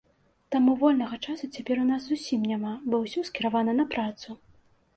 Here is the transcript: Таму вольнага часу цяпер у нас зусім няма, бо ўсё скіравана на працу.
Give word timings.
Таму 0.53 0.71
вольнага 0.83 1.19
часу 1.27 1.49
цяпер 1.59 1.83
у 1.83 1.85
нас 1.91 2.01
зусім 2.13 2.49
няма, 2.55 2.73
бо 2.89 3.03
ўсё 3.07 3.25
скіравана 3.31 3.79
на 3.79 3.85
працу. 3.95 4.29